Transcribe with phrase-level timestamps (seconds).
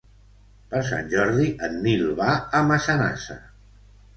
[0.71, 3.37] Per Sant Jordi en Nil va a Massanassa.